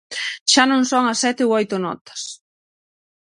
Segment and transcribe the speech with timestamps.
[0.51, 2.21] Xa non son as sete ou oito notas.